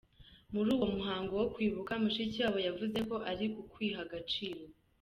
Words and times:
Muri 0.53 0.69
uwo 0.75 0.87
muhango 0.95 1.31
wo 1.41 1.45
kwibuka, 1.53 1.91
Mushikiwabo 2.01 2.59
yavuze 2.67 2.97
ko 3.09 3.15
ari 3.31 3.45
ukwiha 3.61 3.99
agaciro. 4.05 4.61